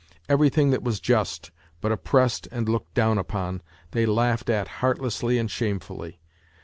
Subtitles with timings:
[0.27, 3.61] Every thing that was just, but oppressed and looked down upon,
[3.91, 6.19] they laughed at heartlessly and shamefully.